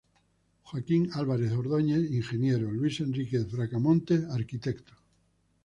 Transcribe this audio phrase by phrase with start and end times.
[0.63, 2.71] Joaquín Álvarez Ordóñez, Ing.
[2.73, 4.49] Luis Enrique Bracamontes, Arq.